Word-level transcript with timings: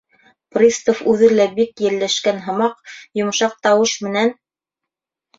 Пристав, 0.53 1.01
үҙе 1.09 1.27
лә 1.33 1.43
бик 1.59 1.83
йәлләшкән 1.83 2.39
һымаҡ, 2.45 2.93
йомшаҡ 3.21 3.53
тауыш 3.67 3.93
менән: 4.07 4.33